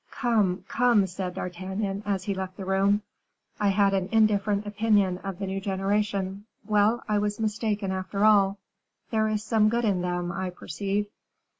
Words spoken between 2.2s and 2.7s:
he left the